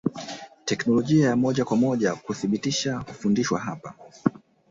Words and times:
Teknolojia 0.65 1.29
ya 1.29 1.35
moja 1.35 1.65
kwa 1.65 1.77
moja 1.77 2.15
kudhibiti 2.15 2.89
hufundishwa 2.89 3.59
hapa 3.59 3.93